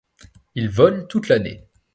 [0.55, 1.63] Il vole toute l'année.